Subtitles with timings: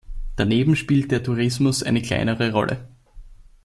[0.35, 2.87] Daneben spielt der Tourismus eine kleinere Rolle.